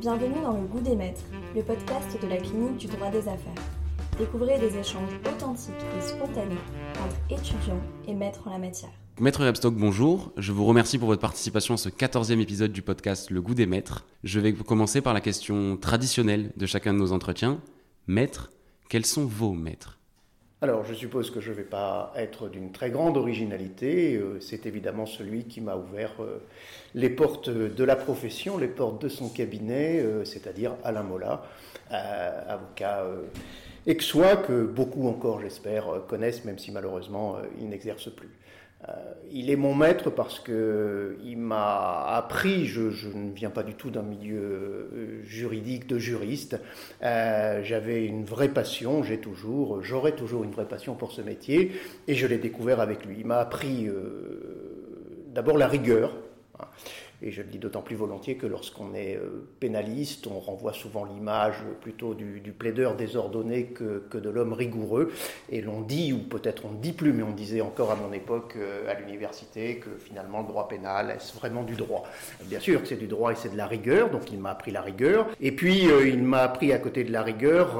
Bienvenue 0.00 0.42
dans 0.42 0.52
Le 0.52 0.66
Goût 0.66 0.80
des 0.80 0.94
Maîtres, 0.94 1.24
le 1.54 1.62
podcast 1.62 2.20
de 2.20 2.26
la 2.26 2.36
clinique 2.36 2.76
du 2.76 2.86
droit 2.86 3.10
des 3.10 3.26
affaires. 3.28 3.54
Découvrez 4.18 4.58
des 4.58 4.76
échanges 4.76 5.08
authentiques 5.26 5.72
et 5.96 6.02
spontanés 6.02 6.54
entre 7.02 7.16
étudiants 7.30 7.80
et 8.06 8.14
maîtres 8.14 8.46
en 8.46 8.50
la 8.50 8.58
matière. 8.58 8.90
Maître 9.18 9.42
Repstock, 9.42 9.74
bonjour. 9.74 10.32
Je 10.36 10.52
vous 10.52 10.66
remercie 10.66 10.98
pour 10.98 11.08
votre 11.08 11.22
participation 11.22 11.74
à 11.74 11.76
ce 11.78 11.88
14e 11.88 12.40
épisode 12.40 12.72
du 12.72 12.82
podcast 12.82 13.30
Le 13.30 13.40
Goût 13.40 13.54
des 13.54 13.64
Maîtres. 13.64 14.04
Je 14.22 14.38
vais 14.38 14.52
commencer 14.52 15.00
par 15.00 15.14
la 15.14 15.22
question 15.22 15.78
traditionnelle 15.78 16.52
de 16.58 16.66
chacun 16.66 16.92
de 16.92 16.98
nos 16.98 17.12
entretiens. 17.12 17.58
Maître, 18.06 18.50
quels 18.90 19.06
sont 19.06 19.24
vos 19.24 19.52
maîtres? 19.52 19.95
Alors, 20.62 20.86
je 20.86 20.94
suppose 20.94 21.30
que 21.30 21.38
je 21.38 21.50
ne 21.50 21.56
vais 21.56 21.64
pas 21.64 22.14
être 22.16 22.48
d'une 22.48 22.72
très 22.72 22.90
grande 22.90 23.18
originalité. 23.18 24.14
Euh, 24.16 24.40
c'est 24.40 24.64
évidemment 24.64 25.04
celui 25.04 25.44
qui 25.44 25.60
m'a 25.60 25.76
ouvert 25.76 26.12
euh, 26.20 26.38
les 26.94 27.10
portes 27.10 27.50
de 27.50 27.84
la 27.84 27.94
profession, 27.94 28.56
les 28.56 28.68
portes 28.68 29.02
de 29.02 29.10
son 29.10 29.28
cabinet, 29.28 30.00
euh, 30.00 30.24
c'est-à-dire 30.24 30.76
Alain 30.82 31.02
Mola, 31.02 31.42
avocat 31.90 33.04
ex-soi 33.86 34.36
que 34.38 34.64
beaucoup 34.64 35.06
encore, 35.06 35.42
j'espère, 35.42 36.06
connaissent, 36.08 36.44
même 36.46 36.58
si 36.58 36.72
malheureusement 36.72 37.36
il 37.60 37.68
n'exerce 37.68 38.08
plus. 38.10 38.30
Euh, 38.88 38.92
il 39.32 39.50
est 39.50 39.56
mon 39.56 39.74
maître 39.74 40.10
parce 40.10 40.38
que 40.38 41.16
il 41.24 41.38
m'a 41.38 42.04
appris. 42.14 42.66
Je, 42.66 43.08
ne 43.14 43.32
viens 43.32 43.50
pas 43.50 43.62
du 43.62 43.74
tout 43.74 43.90
d'un 43.90 44.02
milieu 44.02 44.38
euh, 44.38 45.22
juridique 45.24 45.86
de 45.86 45.98
juriste. 45.98 46.60
Euh, 47.02 47.62
j'avais 47.64 48.04
une 48.04 48.24
vraie 48.24 48.48
passion. 48.48 49.02
J'ai 49.02 49.18
toujours, 49.18 49.82
j'aurai 49.82 50.14
toujours 50.14 50.44
une 50.44 50.52
vraie 50.52 50.68
passion 50.68 50.94
pour 50.94 51.12
ce 51.12 51.22
métier, 51.22 51.72
et 52.06 52.14
je 52.14 52.26
l'ai 52.26 52.38
découvert 52.38 52.80
avec 52.80 53.04
lui. 53.04 53.16
Il 53.20 53.26
m'a 53.26 53.38
appris 53.38 53.88
d'abord 55.34 55.58
la 55.58 55.68
rigueur. 55.68 56.14
Et 57.22 57.30
je 57.30 57.40
le 57.42 57.48
dis 57.48 57.58
d'autant 57.58 57.80
plus 57.80 57.96
volontiers 57.96 58.36
que 58.36 58.46
lorsqu'on 58.46 58.94
est 58.94 59.16
euh, 59.16 59.46
pénaliste, 59.58 60.26
on 60.26 60.38
renvoie 60.38 60.74
souvent 60.74 61.04
l'image 61.04 61.56
plutôt 61.80 62.14
du, 62.14 62.42
plaideur 62.56 62.94
désordonné 62.94 63.64
que, 63.64 64.04
que 64.10 64.18
de 64.18 64.28
l'homme 64.28 64.52
rigoureux. 64.52 65.12
Et 65.50 65.60
l'on 65.60 65.80
dit, 65.80 66.12
ou 66.12 66.18
peut-être 66.18 66.64
on 66.66 66.72
ne 66.72 66.80
dit 66.80 66.92
plus, 66.92 67.12
mais 67.12 67.22
on 67.22 67.32
disait 67.32 67.60
encore 67.60 67.90
à 67.90 67.96
mon 67.96 68.12
époque 68.12 68.54
euh, 68.56 68.90
à 68.90 68.94
l'université 69.00 69.76
que 69.76 69.90
finalement 69.98 70.40
le 70.40 70.48
droit 70.48 70.68
pénal, 70.68 71.10
est 71.10 71.36
vraiment 71.36 71.62
du 71.62 71.74
droit? 71.74 72.04
Bien 72.44 72.60
sûr 72.60 72.82
que 72.82 72.88
c'est 72.88 72.96
du 72.96 73.06
droit 73.06 73.32
et 73.32 73.36
c'est 73.36 73.52
de 73.52 73.56
la 73.56 73.66
rigueur, 73.66 74.10
donc 74.10 74.30
il 74.30 74.38
m'a 74.38 74.50
appris 74.50 74.70
la 74.70 74.82
rigueur. 74.82 75.28
Et 75.40 75.52
puis 75.52 75.90
euh, 75.90 76.06
il 76.06 76.22
m'a 76.22 76.40
appris 76.40 76.72
à 76.72 76.78
côté 76.78 77.04
de 77.04 77.12
la 77.12 77.22
rigueur 77.22 77.76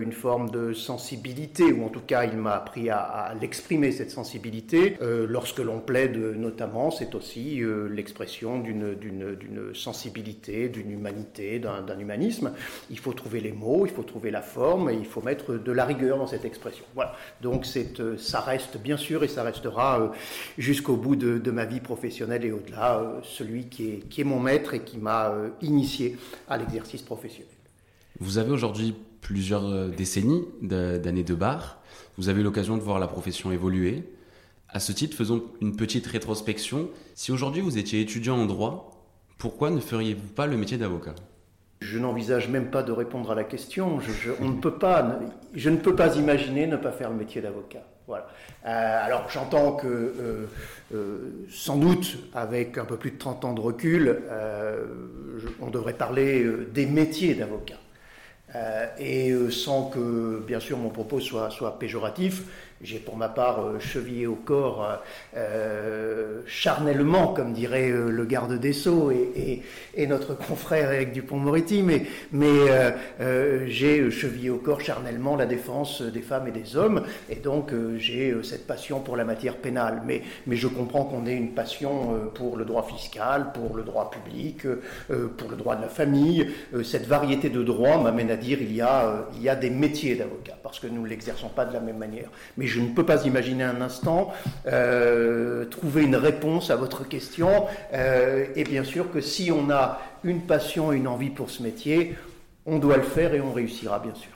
une 0.00 0.12
forme 0.12 0.50
de 0.50 0.72
sensibilité, 0.72 1.72
ou 1.72 1.84
en 1.84 1.88
tout 1.88 2.00
cas 2.00 2.24
il 2.24 2.36
m'a 2.36 2.54
appris 2.54 2.90
à, 2.90 2.98
à 2.98 3.34
l'exprimer, 3.34 3.92
cette 3.92 4.10
sensibilité. 4.10 4.96
lorsque 5.00 5.58
l'on 5.58 5.80
plaide 5.80 6.16
notamment, 6.16 6.90
c'est 6.90 7.14
aussi 7.14 7.60
l'expression 7.90 8.58
d'une 8.60 8.77
d'une 9.00 9.74
sensibilité, 9.74 10.68
d'une 10.68 10.90
humanité, 10.90 11.58
d'un 11.58 11.98
humanisme. 11.98 12.52
Il 12.90 12.98
faut 12.98 13.12
trouver 13.12 13.40
les 13.40 13.52
mots, 13.52 13.86
il 13.86 13.92
faut 13.92 14.02
trouver 14.02 14.30
la 14.30 14.42
forme 14.42 14.90
et 14.90 14.94
il 14.94 15.04
faut 15.04 15.22
mettre 15.22 15.54
de 15.54 15.72
la 15.72 15.84
rigueur 15.84 16.18
dans 16.18 16.26
cette 16.26 16.44
expression. 16.44 16.84
Voilà. 16.94 17.14
Donc 17.40 17.66
euh, 17.76 18.16
ça 18.18 18.40
reste 18.40 18.78
bien 18.78 18.96
sûr 18.96 19.24
et 19.24 19.28
ça 19.28 19.42
restera 19.42 20.00
euh, 20.00 20.08
jusqu'au 20.56 20.96
bout 20.96 21.16
de, 21.16 21.50
ma 21.50 21.64
vie 21.64 21.80
professionnelle 21.80 22.44
et 22.44 22.52
au-delà 22.52 22.98
euh, 22.98 23.20
celui 23.22 23.68
qui 23.68 23.88
est, 23.88 24.08
qui 24.08 24.20
est 24.20 24.24
mon 24.24 24.40
maître 24.40 24.74
et 24.74 24.80
qui 24.80 24.98
m'a 24.98 25.32
initié 25.62 26.16
à 26.48 26.58
l'exercice 26.58 27.02
professionnel. 27.02 27.52
Vous 28.20 28.38
avez 28.38 28.50
aujourd'hui 28.50 28.94
plusieurs 29.20 29.88
décennies 29.88 30.44
d'années 30.62 31.24
de 31.24 31.34
bar. 31.34 31.80
Vous 32.16 32.28
avez 32.28 32.42
l'occasion 32.42 32.76
de 32.76 32.82
voir 32.82 32.98
la 32.98 33.06
profession 33.06 33.52
évoluer. 33.52 34.02
À 34.70 34.80
ce 34.80 34.92
titre, 34.92 35.16
faisons 35.16 35.44
une 35.62 35.76
petite 35.76 36.06
rétrospection. 36.06 36.90
Si 37.14 37.32
aujourd'hui 37.32 37.62
vous 37.62 37.78
étiez 37.78 38.02
étudiant 38.02 38.36
en 38.36 38.44
droit, 38.44 38.98
pourquoi 39.38 39.70
ne 39.70 39.80
feriez-vous 39.80 40.28
pas 40.28 40.46
le 40.46 40.58
métier 40.58 40.76
d'avocat? 40.76 41.14
Je 41.80 41.98
n'envisage 41.98 42.48
même 42.48 42.70
pas 42.70 42.82
de 42.82 42.92
répondre 42.92 43.30
à 43.30 43.34
la 43.34 43.44
question. 43.44 44.00
Je, 44.00 44.30
on 44.40 44.48
ne 44.48 44.60
peut 44.60 44.74
pas, 44.74 45.20
je 45.54 45.70
ne 45.70 45.76
peux 45.76 45.94
pas 45.94 46.16
imaginer 46.16 46.66
ne 46.66 46.76
pas 46.76 46.92
faire 46.92 47.08
le 47.08 47.16
métier 47.16 47.40
d'avocat. 47.40 47.84
Voilà. 48.08 48.26
Euh, 48.66 49.06
alors 49.06 49.28
j'entends 49.30 49.72
que 49.72 49.86
euh, 49.86 50.46
euh, 50.94 51.46
sans 51.50 51.76
doute 51.76 52.18
avec 52.34 52.78
un 52.78 52.86
peu 52.86 52.96
plus 52.96 53.12
de 53.12 53.18
30 53.18 53.44
ans 53.44 53.52
de 53.52 53.60
recul, 53.60 54.18
on 55.60 55.70
devrait 55.70 55.94
parler 55.94 56.44
des 56.72 56.86
métiers 56.86 57.34
d'avocat. 57.34 57.78
et 58.98 59.32
sans 59.50 59.84
que, 59.90 60.42
bien 60.46 60.58
sûr, 60.58 60.78
mon 60.78 60.88
propos 60.88 61.20
soit, 61.20 61.50
soit 61.50 61.78
péjoratif, 61.78 62.42
j'ai 62.80 62.98
pour 62.98 63.16
ma 63.16 63.28
part 63.28 63.60
euh, 63.60 63.80
chevillé 63.80 64.26
au 64.26 64.36
corps 64.36 64.84
euh, 64.84 64.96
euh, 65.36 66.42
charnellement, 66.46 67.28
comme 67.28 67.52
dirait 67.52 67.90
le 67.90 68.24
garde 68.24 68.54
des 68.54 68.72
Sceaux 68.72 69.10
et, 69.10 69.62
notre 70.06 70.34
confrère 70.34 70.92
Eric 70.92 71.12
Dupont-Moretti, 71.12 71.82
mais, 71.82 72.06
mais 72.32 72.48
j'ai 73.66 74.10
chevillé 74.10 74.48
au 74.48 74.56
corps 74.56 74.80
charnellement 74.80 75.36
la 75.36 75.44
défense 75.44 76.00
des 76.00 76.22
femmes 76.22 76.48
et 76.48 76.50
des 76.50 76.76
hommes, 76.76 77.02
et 77.28 77.36
donc 77.36 77.72
j'ai 77.98 78.34
cette 78.42 78.66
passion 78.66 79.00
pour 79.00 79.16
la 79.16 79.24
matière 79.24 79.56
pénale. 79.56 80.02
Mais, 80.06 80.22
mais 80.46 80.56
je 80.56 80.66
comprends 80.66 81.04
qu'on 81.04 81.26
ait 81.26 81.34
une 81.34 81.52
passion 81.52 82.30
pour 82.34 82.56
le 82.56 82.64
droit 82.64 82.84
fiscal, 82.84 83.52
pour 83.52 83.76
le 83.76 83.82
droit 83.82 84.10
public, 84.10 84.62
pour 85.36 85.50
le 85.50 85.56
droit 85.56 85.76
de 85.76 85.82
la 85.82 85.88
famille. 85.88 86.48
Cette 86.84 87.06
variété 87.06 87.50
de 87.50 87.62
droits 87.62 87.98
m'amène 87.98 88.30
à 88.30 88.36
dire 88.36 88.58
il 88.62 88.74
y 88.74 88.80
a, 88.80 89.28
il 89.34 89.42
y 89.42 89.48
a 89.48 89.56
des 89.56 89.70
métiers 89.70 90.14
d'avocat, 90.14 90.56
parce 90.62 90.78
que 90.78 90.86
nous 90.86 91.02
ne 91.02 91.08
l'exerçons 91.08 91.48
pas 91.48 91.66
de 91.66 91.74
la 91.74 91.80
même 91.80 91.98
manière. 91.98 92.30
Je 92.68 92.80
ne 92.80 92.88
peux 92.88 93.04
pas 93.04 93.24
imaginer 93.24 93.64
un 93.64 93.80
instant 93.80 94.32
euh, 94.66 95.64
trouver 95.64 96.04
une 96.04 96.16
réponse 96.16 96.70
à 96.70 96.76
votre 96.76 97.06
question. 97.06 97.66
Euh, 97.92 98.46
et 98.54 98.64
bien 98.64 98.84
sûr 98.84 99.10
que 99.10 99.20
si 99.20 99.50
on 99.50 99.70
a 99.70 100.00
une 100.24 100.42
passion 100.42 100.92
et 100.92 100.96
une 100.96 101.08
envie 101.08 101.30
pour 101.30 101.50
ce 101.50 101.62
métier, 101.62 102.14
on 102.66 102.78
doit 102.78 102.96
le 102.96 103.02
faire 103.02 103.34
et 103.34 103.40
on 103.40 103.52
réussira, 103.52 103.98
bien 103.98 104.14
sûr. 104.14 104.30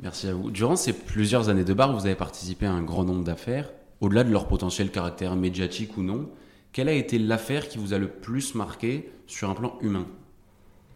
Merci 0.00 0.28
à 0.28 0.34
vous. 0.34 0.50
Durant 0.50 0.76
ces 0.76 0.92
plusieurs 0.92 1.48
années 1.48 1.64
de 1.64 1.74
bar, 1.74 1.92
vous 1.92 2.06
avez 2.06 2.14
participé 2.14 2.66
à 2.66 2.72
un 2.72 2.82
grand 2.82 3.04
nombre 3.04 3.24
d'affaires. 3.24 3.70
Au-delà 4.00 4.22
de 4.22 4.30
leur 4.30 4.46
potentiel 4.46 4.90
caractère 4.90 5.34
médiatique 5.34 5.96
ou 5.96 6.02
non, 6.02 6.28
quelle 6.72 6.88
a 6.88 6.92
été 6.92 7.18
l'affaire 7.18 7.68
qui 7.68 7.78
vous 7.78 7.94
a 7.94 7.98
le 7.98 8.08
plus 8.08 8.54
marqué 8.54 9.10
sur 9.26 9.50
un 9.50 9.54
plan 9.54 9.76
humain? 9.80 10.06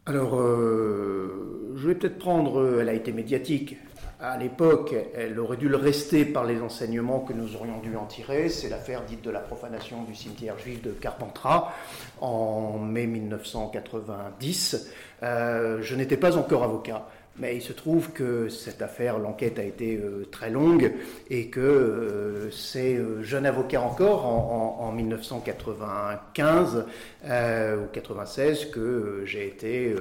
Alors, 0.06 0.38
euh, 0.38 1.72
je 1.76 1.88
vais 1.88 1.94
peut-être 1.94 2.18
prendre, 2.18 2.78
elle 2.80 2.88
a 2.88 2.92
été 2.92 3.12
médiatique, 3.12 3.76
à 4.22 4.36
l'époque, 4.36 4.94
elle 5.16 5.38
aurait 5.40 5.56
dû 5.56 5.68
le 5.68 5.76
rester 5.76 6.24
par 6.24 6.44
les 6.44 6.62
enseignements 6.62 7.20
que 7.20 7.32
nous 7.32 7.56
aurions 7.56 7.80
dû 7.80 7.96
en 7.96 8.06
tirer. 8.06 8.48
C'est 8.48 8.68
l'affaire 8.68 9.04
dite 9.04 9.22
de 9.22 9.30
la 9.30 9.40
profanation 9.40 10.04
du 10.04 10.14
cimetière 10.14 10.56
juif 10.58 10.80
de 10.80 10.92
Carpentras 10.92 11.72
en 12.20 12.78
mai 12.78 13.06
1990. 13.06 14.92
Euh, 15.24 15.82
je 15.82 15.96
n'étais 15.96 16.16
pas 16.16 16.36
encore 16.36 16.62
avocat. 16.62 17.08
Mais 17.38 17.56
il 17.56 17.62
se 17.62 17.72
trouve 17.72 18.10
que 18.10 18.50
cette 18.50 18.82
affaire, 18.82 19.18
l'enquête 19.18 19.58
a 19.58 19.62
été 19.62 19.96
euh, 19.96 20.26
très 20.30 20.50
longue 20.50 20.92
et 21.30 21.46
que 21.46 21.60
euh, 21.60 22.50
c'est 22.50 22.94
euh, 22.94 23.22
jeune 23.22 23.46
avocat 23.46 23.80
encore 23.80 24.26
en, 24.26 24.76
en, 24.80 24.92
1995 24.92 26.84
ou 27.24 27.86
96 27.92 28.66
que 28.66 29.22
j'ai 29.24 29.46
été 29.46 29.94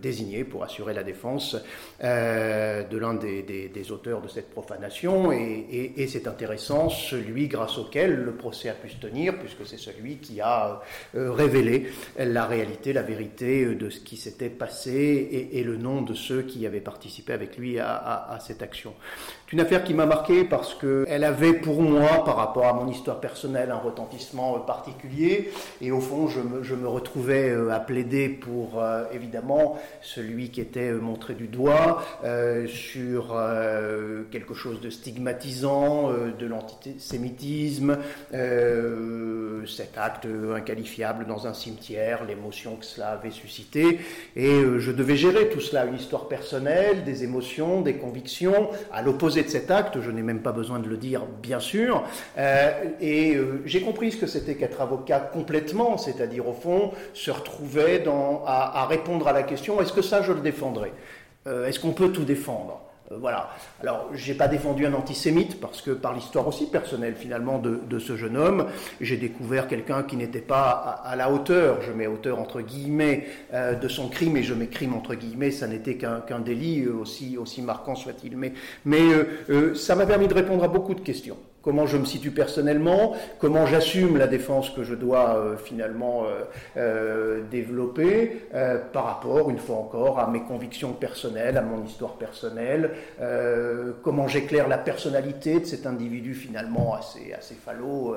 désigné 0.00 0.44
pour 0.44 0.62
assurer 0.62 0.94
la 0.94 1.02
défense 1.02 1.56
de 2.02 2.96
l'un 2.96 3.14
des, 3.14 3.90
auteurs 3.90 4.20
de 4.20 4.28
cette 4.28 4.50
profanation. 4.50 5.32
Et, 5.32 6.06
c'est 6.06 6.28
intéressant, 6.28 6.90
celui 6.90 7.48
grâce 7.48 7.78
auquel 7.78 8.22
le 8.22 8.32
procès 8.32 8.68
a 8.68 8.74
pu 8.74 8.90
se 8.90 8.98
tenir 8.98 9.38
puisque 9.38 9.66
c'est 9.66 9.78
celui 9.78 10.18
qui 10.18 10.42
a 10.42 10.82
révélé 11.14 11.90
la 12.18 12.44
réalité, 12.44 12.92
la 12.92 13.02
vérité 13.02 13.74
de 13.74 13.88
ce 13.88 14.00
qui 14.00 14.18
s'était 14.18 14.50
passé 14.50 15.48
et 15.52 15.64
le 15.64 15.78
nom 15.78 16.02
de 16.02 16.12
ceux 16.14 16.42
qui 16.42 16.66
avaient 16.66 16.75
participé 16.80 17.32
avec 17.32 17.56
lui 17.56 17.78
à, 17.78 18.38
cette 18.40 18.62
action. 18.62 18.94
C'est 19.46 19.52
une 19.52 19.60
affaire 19.60 19.84
qui 19.84 19.94
m'a 19.94 20.06
marqué 20.06 20.44
parce 20.44 20.74
qu'elle 20.74 21.24
avait 21.24 21.52
pour 21.52 21.82
moi, 21.82 22.24
par 22.24 22.36
rapport 22.36 22.66
à 22.66 22.72
mon 22.72 22.88
histoire 22.90 23.20
personnelle, 23.20 23.70
un 23.70 23.78
retentissement 23.78 24.58
particulier. 24.60 25.50
Et 25.80 25.92
au 25.92 26.00
fond, 26.00 26.28
je 26.28 26.74
me, 26.74 26.88
retrouvais 26.88 27.50
euh, 27.50 27.70
à 27.70 27.80
plaider 27.80 28.28
pour, 28.28 28.82
euh, 28.82 29.04
évidemment, 29.12 29.78
celui 30.02 30.50
qui 30.50 30.60
était 30.60 30.90
euh, 30.90 31.00
montré 31.00 31.34
du 31.34 31.46
doigt 31.46 32.02
sur 32.66 33.36
quelque 34.30 34.54
chose 34.54 34.80
de 34.80 34.90
stigmatisant, 34.90 36.10
de 36.10 36.46
l'antisémitisme, 36.46 37.98
cet 39.66 39.98
acte 39.98 40.26
inqualifiable 40.54 41.26
dans 41.26 41.46
un 41.46 41.54
cimetière, 41.54 42.24
l'émotion 42.24 42.76
que 42.76 42.84
cela 42.84 43.08
avait 43.10 43.30
suscité. 43.30 44.00
Et 44.34 44.60
je 44.78 44.90
devais 44.90 45.16
gérer 45.16 45.48
tout 45.48 45.60
cela, 45.60 45.84
une 45.84 45.96
histoire 45.96 46.28
personnelle 46.28 46.65
des 47.04 47.24
émotions, 47.24 47.80
des 47.80 47.94
convictions, 47.94 48.68
à 48.92 49.02
l'opposé 49.02 49.42
de 49.42 49.48
cet 49.48 49.70
acte, 49.70 50.00
je 50.00 50.10
n'ai 50.10 50.22
même 50.22 50.40
pas 50.40 50.52
besoin 50.52 50.78
de 50.78 50.88
le 50.88 50.96
dire, 50.96 51.24
bien 51.42 51.60
sûr. 51.60 52.04
Euh, 52.38 52.72
et 53.00 53.34
euh, 53.34 53.62
j'ai 53.64 53.82
compris 53.82 54.12
ce 54.12 54.16
que 54.16 54.26
c'était 54.26 54.54
qu'être 54.54 54.80
avocat 54.80 55.20
complètement, 55.20 55.98
c'est-à-dire 55.98 56.48
au 56.48 56.52
fond 56.52 56.92
se 57.14 57.30
retrouver 57.30 58.02
à, 58.46 58.86
répondre 58.86 59.28
à 59.28 59.32
la 59.32 59.42
question 59.42 59.80
est-ce 59.80 59.92
que 59.92 60.02
ça 60.02 60.22
je 60.22 60.32
le 60.32 60.40
défendrai? 60.40 60.92
Euh, 61.46 61.66
Est-ce 61.66 61.78
qu'on 61.78 61.92
peut 61.92 62.10
tout 62.10 62.24
défendre? 62.24 62.85
Voilà. 63.10 63.50
Alors, 63.80 64.10
j'ai 64.14 64.34
pas 64.34 64.48
défendu 64.48 64.86
un 64.86 64.94
antisémite 64.94 65.60
parce 65.60 65.80
que 65.80 65.90
par 65.90 66.14
l'histoire 66.14 66.46
aussi 66.48 66.66
personnelle 66.66 67.14
finalement 67.14 67.58
de, 67.58 67.98
ce 67.98 68.16
jeune 68.16 68.36
homme, 68.36 68.66
j'ai 69.00 69.16
découvert 69.16 69.68
quelqu'un 69.68 70.02
qui 70.02 70.16
n'était 70.16 70.40
pas 70.40 70.70
à, 71.04 71.16
la 71.16 71.30
hauteur, 71.30 71.82
je 71.82 71.92
mets 71.92 72.06
hauteur 72.06 72.38
entre 72.38 72.60
guillemets, 72.60 73.26
euh, 73.54 73.74
de 73.74 73.88
son 73.88 74.08
crime 74.08 74.36
et 74.36 74.42
je 74.42 74.54
mets 74.54 74.68
crime 74.68 74.94
entre 74.94 75.14
guillemets, 75.14 75.50
ça 75.50 75.66
n'était 75.66 75.96
qu'un 75.96 76.40
délit 76.40 76.86
aussi, 76.86 77.38
aussi 77.38 77.62
marquant 77.62 77.94
soit-il. 77.94 78.36
Mais, 78.36 78.52
mais 78.84 79.02
ça 79.74 79.94
m'a 79.94 80.06
permis 80.06 80.28
de 80.28 80.34
répondre 80.34 80.64
à 80.64 80.68
beaucoup 80.68 80.94
de 80.94 81.00
questions 81.00 81.36
comment 81.66 81.84
je 81.84 81.96
me 81.96 82.04
situe 82.04 82.30
personnellement, 82.30 83.16
comment 83.40 83.66
j'assume 83.66 84.18
la 84.18 84.28
défense 84.28 84.70
que 84.70 84.84
je 84.84 84.94
dois 84.94 85.34
euh, 85.34 85.56
finalement 85.56 86.22
euh, 86.22 86.44
euh, 86.76 87.42
développer 87.50 88.42
par 88.92 89.06
rapport, 89.06 89.50
une 89.50 89.58
fois 89.58 89.76
encore, 89.76 90.20
à 90.20 90.30
mes 90.30 90.42
convictions 90.42 90.92
personnelles, 90.92 91.56
à 91.56 91.62
mon 91.62 91.84
histoire 91.84 92.14
personnelle, 92.18 92.90
comment 94.02 94.28
j'éclaire 94.28 94.68
la 94.68 94.78
personnalité 94.78 95.60
de 95.60 95.64
cet 95.64 95.86
individu 95.86 96.34
finalement 96.34 96.94
assez, 96.94 97.32
assez 97.32 97.54
falot 97.54 98.14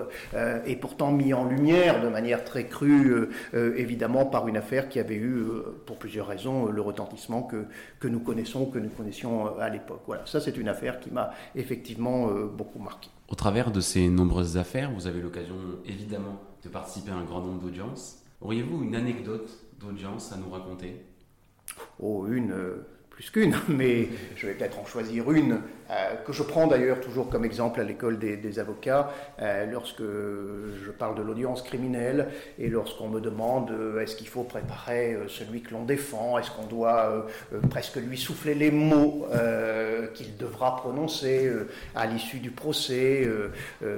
et 0.66 0.76
pourtant 0.76 1.12
mis 1.12 1.34
en 1.34 1.46
lumière 1.46 2.02
de 2.02 2.08
manière 2.08 2.44
très 2.44 2.66
crue, 2.66 3.30
évidemment, 3.54 4.26
par 4.26 4.48
une 4.48 4.58
affaire 4.58 4.90
qui 4.90 5.00
avait 5.00 5.16
eu, 5.16 5.44
pour 5.86 5.98
plusieurs 5.98 6.28
raisons, 6.28 6.68
le 6.68 6.82
retentissement 6.82 7.44
que, 7.44 7.66
que 8.00 8.08
nous 8.08 8.20
connaissons, 8.20 8.66
que 8.66 8.80
nous 8.80 8.90
connaissions 8.90 9.58
à 9.58 9.70
l'époque. 9.70 10.02
Voilà, 10.08 10.26
ça 10.26 10.40
c'est 10.40 10.58
une 10.58 10.70
affaire 10.70 11.00
qui 11.00 11.12
m'a 11.12 11.32
effectivement 11.56 12.28
beaucoup 12.28 12.80
marqué. 12.80 13.10
Au 13.30 13.36
travers 13.36 13.72
de 13.72 13.80
ces 13.80 14.10
nombreuses 14.10 14.58
affaires, 14.58 14.92
vous 14.92 15.06
avez 15.06 15.22
l'occasion 15.22 15.56
évidemment 15.86 16.42
de 16.64 16.70
participer 16.70 17.12
à 17.12 17.16
un 17.16 17.24
grand 17.24 17.42
nombre 17.42 17.62
d'audiences. 17.62 18.24
Auriez-vous 18.42 18.82
une 18.82 18.96
anecdote 18.96 19.50
d'audience 19.80 20.32
à 20.32 20.38
nous 20.38 20.50
raconter? 20.50 21.06
Oh, 22.00 22.26
une, 22.28 22.52
euh, 22.52 22.88
plus 23.20 23.32
qu'une, 23.32 23.56
mais 23.68 24.08
je 24.38 24.48
vais 24.48 24.54
peut-être 24.54 24.80
en 24.80 24.86
choisir 24.86 25.30
une, 25.30 25.60
euh, 25.92 26.16
que 26.26 26.32
je 26.32 26.44
prends 26.44 26.68
d'ailleurs 26.68 27.02
toujours 27.02 27.30
comme 27.30 27.44
exemple 27.44 27.82
à 27.82 27.84
l'école 27.84 28.20
des, 28.20 28.60
avocats, 28.60 29.12
euh, 29.42 29.66
lorsque 29.66 30.02
je 30.02 30.92
parle 30.92 31.16
de 31.16 31.24
l'audience 31.24 31.62
criminelle 31.64 32.30
et 32.60 32.70
lorsqu'on 32.70 33.10
me 33.10 33.20
demande 33.20 33.72
euh, 33.72 34.00
est-ce 34.00 34.16
qu'il 34.16 34.28
faut 34.28 34.44
préparer 34.44 35.18
celui 35.28 35.62
que 35.62 35.72
l'on 35.72 35.84
défend, 35.84 36.38
est-ce 36.38 36.52
qu'on 36.52 36.68
doit 36.68 37.28
presque 37.70 37.98
lui 37.98 38.18
souffler 38.18 38.54
les 38.54 38.72
mots 38.72 39.28
qu'il 40.14 40.38
devra 40.38 40.76
prononcer 40.78 41.52
à 41.96 42.06
l'issue 42.06 42.40
du 42.40 42.52
procès, 42.52 43.28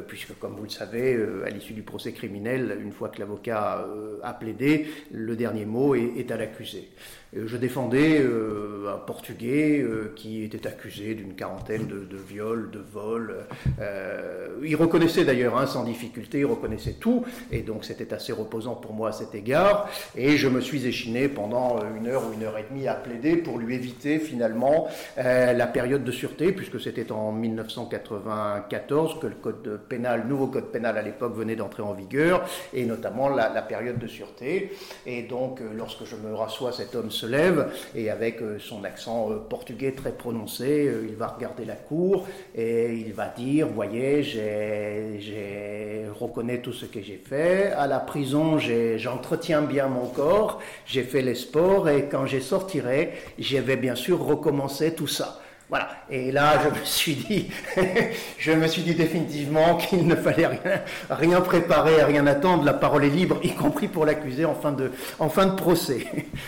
puisque 0.07 0.37
comme 0.39 0.55
vous 0.55 0.63
le 0.63 0.69
savez, 0.69 1.19
à 1.45 1.49
l'issue 1.49 1.73
du 1.73 1.83
procès 1.83 2.11
criminel, 2.13 2.77
une 2.81 2.91
fois 2.91 3.09
que 3.09 3.19
l'avocat 3.19 3.85
a 4.23 4.33
plaidé, 4.33 4.87
le 5.11 5.35
dernier 5.35 5.65
mot 5.65 5.95
est, 5.95 6.31
à 6.31 6.37
l'accusé. 6.37 6.89
Je 7.33 7.57
défendais 7.57 8.21
un 8.21 8.97
Portugais 9.11 9.85
qui 10.15 10.45
était 10.45 10.65
accusé 10.65 11.15
d'une 11.15 11.35
quarantaine 11.35 11.85
de, 11.85 12.17
viols, 12.17 12.71
de 12.71 12.79
vols. 12.79 13.45
Euh, 13.81 14.47
il 14.63 14.77
reconnaissait 14.77 15.25
d'ailleurs 15.25 15.57
hein, 15.57 15.67
sans 15.67 15.83
difficulté, 15.83 16.39
il 16.39 16.45
reconnaissait 16.45 16.93
tout, 16.93 17.25
et 17.51 17.59
donc 17.59 17.83
c'était 17.83 18.13
assez 18.13 18.31
reposant 18.31 18.75
pour 18.75 18.93
moi 18.93 19.09
à 19.09 19.11
cet 19.11 19.35
égard. 19.35 19.89
Et 20.15 20.37
je 20.37 20.47
me 20.47 20.61
suis 20.61 20.87
échiné 20.87 21.27
pendant 21.27 21.79
une 21.97 22.07
heure 22.07 22.23
ou 22.25 22.33
une 22.33 22.43
heure 22.43 22.57
et 22.57 22.65
demie 22.69 22.87
à 22.87 22.93
plaider 22.93 23.35
pour 23.35 23.57
lui 23.57 23.75
éviter 23.75 24.17
finalement 24.17 24.87
euh, 25.17 25.51
la 25.51 25.67
période 25.67 26.05
de 26.05 26.11
sûreté, 26.11 26.53
puisque 26.53 26.79
c'était 26.79 27.11
en 27.11 27.33
1994 27.33 29.19
que 29.19 29.27
le 29.27 29.35
code 29.35 29.81
pénal, 29.89 30.25
nouveau 30.25 30.47
code 30.47 30.71
pénal 30.71 30.97
à 30.97 31.01
l'époque 31.01 31.35
venait 31.35 31.57
d'entrer 31.57 31.83
en 31.83 31.93
vigueur, 31.93 32.45
et 32.73 32.85
notamment 32.85 33.27
la, 33.27 33.61
période 33.61 33.99
de 33.99 34.07
sûreté. 34.07 34.71
Et 35.05 35.23
donc, 35.23 35.59
euh, 35.59 35.65
lorsque 35.75 36.05
je 36.05 36.15
me 36.15 36.33
rassois, 36.33 36.71
cet 36.71 36.95
homme 36.95 37.11
se 37.11 37.25
lève, 37.25 37.67
et 37.93 38.09
avec 38.09 38.39
son 38.59 38.85
accent 38.85 39.00
portugais 39.49 39.91
très 39.93 40.11
prononcé, 40.11 40.91
il 41.07 41.15
va 41.15 41.27
regarder 41.27 41.65
la 41.65 41.75
cour 41.75 42.27
et 42.55 42.93
il 42.93 43.13
va 43.13 43.27
dire, 43.27 43.67
voyez, 43.67 44.23
j'ai 44.23 46.05
reconnais 46.19 46.59
tout 46.59 46.73
ce 46.73 46.85
que 46.85 47.01
j'ai 47.01 47.21
fait. 47.23 47.71
À 47.71 47.87
la 47.87 47.99
prison, 47.99 48.57
j'entretiens 48.97 49.61
bien 49.61 49.87
mon 49.87 50.07
corps, 50.07 50.61
j'ai 50.85 51.03
fait 51.03 51.21
les 51.21 51.35
sports 51.35 51.89
et 51.89 52.07
quand 52.09 52.25
j'ai 52.25 52.41
sortirai, 52.41 53.13
j'avais 53.39 53.77
bien 53.77 53.95
sûr 53.95 54.23
recommencé 54.23 54.93
tout 54.93 55.07
ça. 55.07 55.39
Voilà. 55.69 55.87
Et 56.09 56.33
là, 56.33 56.61
je 56.63 56.79
me 56.79 56.83
suis 56.83 57.15
dit, 57.15 57.49
je 58.37 58.51
me 58.51 58.67
suis 58.67 58.81
dit 58.81 58.93
définitivement 58.93 59.77
qu'il 59.77 60.05
ne 60.05 60.15
fallait 60.15 60.47
rien, 60.47 60.81
rien 61.09 61.39
préparer, 61.39 62.03
rien 62.03 62.27
attendre. 62.27 62.65
La 62.65 62.73
parole 62.73 63.05
est 63.05 63.09
libre, 63.09 63.39
y 63.41 63.53
compris 63.53 63.87
pour 63.87 64.05
l'accusé 64.05 64.43
en 64.43 64.53
fin 64.53 64.73
de, 64.73 64.91
en 65.17 65.29
fin 65.29 65.45
de 65.45 65.55
procès. 65.55 66.05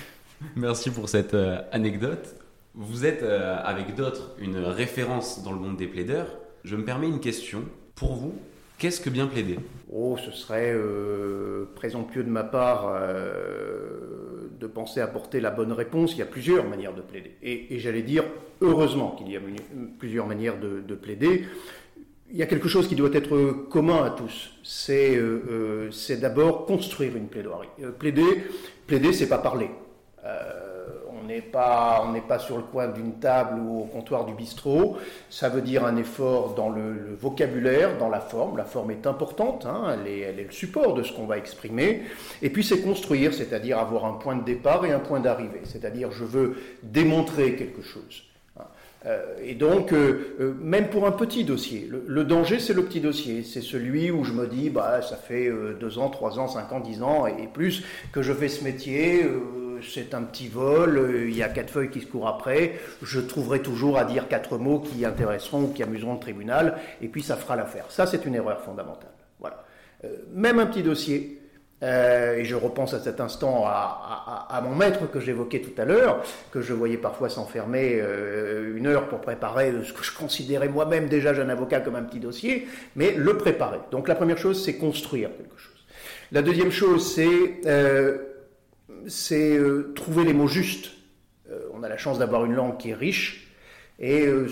Merci 0.58 0.92
pour 0.92 1.08
cette 1.08 1.34
euh, 1.36 1.62
anecdote. 1.72 2.36
Vous 2.76 3.06
êtes, 3.06 3.22
euh, 3.22 3.56
avec 3.64 3.94
d'autres, 3.94 4.32
une 4.40 4.58
référence 4.58 5.44
dans 5.44 5.52
le 5.52 5.60
monde 5.60 5.78
des 5.78 5.86
plaideurs. 5.86 6.40
Je 6.64 6.76
me 6.76 6.84
permets 6.84 7.08
une 7.08 7.20
question. 7.20 7.66
Pour 7.94 8.16
vous, 8.16 8.34
qu'est-ce 8.80 9.00
que 9.00 9.12
bien 9.12 9.28
plaider? 9.28 9.60
Oh, 9.92 10.18
ce 10.18 10.32
serait 10.32 10.74
euh, 10.74 11.66
présomptueux 11.76 12.24
de 12.24 12.32
ma 12.32 12.44
part 12.44 12.92
euh, 12.92 14.50
de 14.60 14.66
penser 14.66 15.02
apporter 15.02 15.40
la 15.40 15.52
bonne 15.52 15.72
réponse. 15.72 16.14
Il 16.14 16.18
y 16.18 16.22
a 16.24 16.26
plusieurs 16.26 16.68
manières 16.68 16.96
de 16.96 17.02
plaider. 17.02 17.36
Et, 17.44 17.78
j'allais 17.78 18.02
dire, 18.02 18.24
heureusement 18.62 19.12
qu'il 19.12 19.32
y 19.32 19.38
a 19.38 19.40
plusieurs 20.00 20.26
manières 20.26 20.60
de, 20.60 20.82
de, 20.82 20.96
plaider. 20.96 21.46
Il 22.32 22.38
y 22.38 22.42
a 22.42 22.48
quelque 22.48 22.68
chose 22.68 22.88
qui 22.88 22.96
doit 22.96 23.14
être 23.14 23.68
commun 23.70 24.04
à 24.04 24.10
tous. 24.10 24.58
C'est 24.64 25.20
d'abord 26.20 26.66
construire 26.66 27.16
une 27.16 27.28
plaidoirie. 27.28 27.70
plaider, 28.00 28.46
plaider, 28.88 29.14
c'est 29.14 29.30
pas 29.30 29.38
parler 29.38 29.70
n'est 31.34 31.42
pas, 31.42 32.06
pas 32.28 32.40
sur 32.40 32.58
le 32.58 32.64
coin 32.64 32.88
d'une 32.88 33.14
table 33.14 33.60
ou 33.60 33.82
au 33.82 33.86
comptoir 33.86 34.26
du 34.26 34.34
bistrot. 34.34 34.98
Ça 35.30 35.50
veut 35.50 35.62
dire 35.62 35.86
un 35.86 35.98
effort 35.98 36.54
dans 36.56 36.70
le, 36.70 37.16
vocabulaire, 37.20 37.98
dans 37.98 38.10
la 38.10 38.20
forme. 38.20 38.58
La 38.58 38.66
forme 38.66 38.92
est 38.92 39.08
importante, 39.08 39.66
hein. 39.66 39.96
elle, 40.06 40.08
est, 40.08 40.44
le 40.44 40.52
support 40.52 40.94
de 40.94 41.04
ce 41.04 41.14
qu'on 41.14 41.26
va 41.26 41.38
exprimer. 41.38 42.04
Et 42.42 42.50
puis 42.50 42.64
c'est 42.64 42.82
construire, 42.82 43.34
c'est-à-dire 43.34 43.80
avoir 43.80 44.06
un 44.06 44.14
point 44.14 44.36
de 44.36 44.44
départ 44.44 44.86
et 44.86 44.92
un 44.92 45.00
point 45.00 45.20
d'arrivée. 45.20 45.62
C'est-à-dire 45.64 46.12
je 46.12 46.24
veux 46.24 46.56
démontrer 46.84 47.56
quelque 47.56 47.82
chose. 47.82 48.24
Hein. 48.60 48.64
Euh, 49.06 49.36
et 49.44 49.56
donc, 49.56 49.92
euh, 49.92 50.36
euh, 50.40 50.54
même 50.62 50.90
pour 50.90 51.08
un 51.08 51.12
petit 51.12 51.44
dossier, 51.44 51.90
le, 51.90 52.24
danger, 52.24 52.60
c'est 52.60 52.74
le 52.74 52.84
petit 52.84 53.02
dossier. 53.02 53.44
C'est 53.44 53.62
celui 53.62 54.12
où 54.12 54.24
je 54.24 54.34
me 54.34 54.48
dis, 54.48 54.70
bah, 54.70 55.02
ça 55.02 55.16
fait 55.16 55.52
deux 55.80 55.98
ans, 55.98 56.10
trois 56.10 56.40
ans, 56.40 56.48
cinq 56.48 56.72
ans, 56.72 56.80
dix 56.80 57.02
ans 57.02 57.28
et, 57.28 57.48
plus 57.54 57.84
que 58.12 58.22
je 58.22 58.34
fais 58.34 58.48
ce 58.48 58.64
métier 58.64 59.26
c'est 59.90 60.14
un 60.14 60.24
petit 60.24 60.48
vol, 60.48 60.98
euh, 60.98 61.30
il 61.30 61.36
y 61.36 61.44
a 61.44 61.50
quatre 61.50 61.70
feuilles 61.70 61.90
qui 61.90 62.02
se 62.02 62.06
courent 62.06 62.28
après, 62.28 62.74
je 63.02 63.20
trouverai 63.20 63.62
toujours 63.62 63.98
à 63.98 64.06
dire 64.06 64.28
quatre 64.28 64.58
mots 64.58 64.80
qui 64.80 65.06
intéresseront 65.06 65.64
ou 65.64 65.68
qui 65.68 65.84
amuseront 65.84 66.14
le 66.14 66.20
tribunal, 66.20 66.78
et 67.02 67.08
puis 67.08 67.24
ça 67.24 67.36
fera 67.36 67.56
l'affaire. 67.56 67.86
Ça, 67.90 68.06
c'est 68.06 68.26
une 68.26 68.36
erreur 68.36 68.62
fondamentale. 68.62 69.12
Voilà. 69.40 69.64
Euh, 70.06 70.10
même 70.34 70.60
un 70.60 70.66
petit 70.66 70.84
dossier, 70.84 71.40
euh, 71.84 72.38
et 72.38 72.46
je 72.46 72.56
repense 72.56 72.94
à 72.94 73.00
cet 73.00 73.20
instant 73.20 73.66
à, 73.66 74.62
mon 74.64 74.74
maître 74.74 75.10
que 75.12 75.20
j'évoquais 75.20 75.60
tout 75.60 75.82
à 75.82 75.84
l'heure, 75.84 76.24
que 76.52 76.62
je 76.62 76.74
voyais 76.74 76.98
parfois 76.98 77.30
s'enfermer 77.30 78.02
une 78.76 78.88
heure 78.88 79.10
pour 79.10 79.20
préparer 79.20 79.74
ce 79.84 79.92
que 79.92 80.04
je 80.04 80.16
considérais 80.16 80.70
moi-même 80.70 81.10
déjà 81.10 81.34
jeune 81.34 81.50
avocat 81.50 81.82
comme 81.82 81.96
un 81.96 82.04
petit 82.04 82.22
dossier, 82.22 82.68
mais 82.96 83.12
le 83.18 83.38
préparer. 83.38 83.80
Donc 83.92 84.08
la 84.08 84.16
première 84.16 84.38
chose, 84.38 84.64
c'est 84.64 84.78
construire 84.78 85.30
quelque 85.36 85.58
chose. 85.58 85.74
La 86.32 86.42
deuxième 86.42 86.72
chose, 86.72 87.14
c'est 87.14 87.60
c'est 89.08 89.58
euh, 89.58 89.94
trouver 89.96 90.24
les 90.24 90.34
mots 90.34 90.48
justes. 90.48 90.92
Euh, 91.52 91.60
on 91.74 91.84
a 91.84 91.90
la 91.90 91.98
chance 91.98 92.20
d'avoir 92.20 92.46
une 92.46 92.54
langue 92.54 92.78
qui 92.78 92.92
est 92.92 92.96
riche, 92.96 93.48
et 94.00 94.26
euh, 94.26 94.48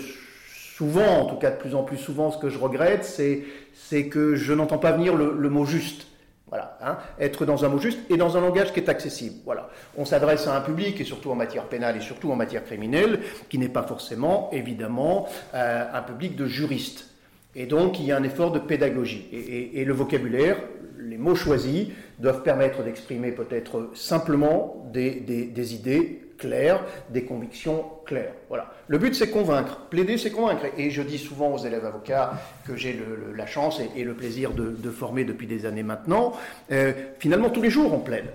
souvent, 0.76 1.20
en 1.20 1.26
tout 1.26 1.36
cas 1.36 1.50
de 1.50 1.56
plus 1.56 1.74
en 1.74 1.82
plus 1.82 1.98
souvent, 1.98 2.30
ce 2.30 2.38
que 2.38 2.48
je 2.48 2.58
regrette, 2.58 3.04
c'est 3.04 4.08
que 4.08 4.34
je 4.34 4.52
n'entends 4.52 4.78
pas 4.78 4.92
venir 4.92 5.14
le, 5.14 5.50
mot 5.50 5.64
juste. 5.64 6.06
Voilà, 6.48 6.78
hein. 6.82 6.98
être 7.18 7.46
dans 7.46 7.64
un 7.64 7.68
mot 7.68 7.78
juste 7.78 7.98
et 8.10 8.18
dans 8.18 8.36
un 8.36 8.42
langage 8.42 8.74
qui 8.74 8.80
est 8.80 8.90
accessible. 8.90 9.36
Voilà, 9.46 9.70
on 9.96 10.04
s'adresse 10.04 10.46
à 10.46 10.54
un 10.54 10.60
public 10.60 11.00
et 11.00 11.04
surtout 11.04 11.30
en 11.30 11.34
matière 11.34 11.64
pénale 11.64 11.96
et 11.96 12.00
surtout 12.00 12.30
en 12.30 12.36
matière 12.36 12.62
criminelle, 12.62 13.20
qui 13.48 13.56
n'est 13.56 13.70
pas 13.70 13.84
forcément, 13.84 14.50
évidemment, 14.52 15.28
un 15.54 16.02
public 16.02 16.36
de 16.36 16.44
juristes. 16.44 17.08
Et 17.54 17.64
donc, 17.64 17.98
il 18.00 18.04
y 18.04 18.12
a 18.12 18.18
un 18.18 18.22
effort 18.22 18.50
de 18.50 18.58
pédagogie. 18.58 19.28
et 19.32 19.82
le 19.82 19.94
vocabulaire, 19.94 20.58
les 20.98 21.18
mots 21.18 21.34
choisis 21.34 21.88
doivent 22.22 22.42
permettre 22.42 22.82
d'exprimer 22.82 23.32
peut-être 23.32 23.90
simplement 23.94 24.88
des, 24.92 25.74
idées 25.74 26.22
claires, 26.38 26.82
des 27.10 27.24
convictions 27.24 27.84
claires. 28.06 28.32
Voilà. 28.48 28.72
Le 28.86 28.98
but, 28.98 29.14
c'est 29.14 29.30
convaincre. 29.30 29.80
Plaider, 29.90 30.16
c'est 30.18 30.30
convaincre. 30.30 30.64
Et 30.78 30.90
je 30.90 31.02
dis 31.02 31.18
souvent 31.18 31.52
aux 31.52 31.58
élèves 31.58 31.84
avocats 31.84 32.34
que 32.66 32.76
j'ai 32.76 32.98
la 33.34 33.46
chance 33.46 33.80
et, 33.96 34.04
le 34.04 34.14
plaisir 34.14 34.52
de, 34.52 34.90
former 34.90 35.24
depuis 35.24 35.46
des 35.46 35.66
années 35.66 35.82
maintenant, 35.82 36.32
euh, 36.70 36.92
finalement, 37.18 37.50
tous 37.50 37.62
les 37.62 37.70
jours, 37.70 37.92
on 37.92 38.00
plaide. 38.00 38.26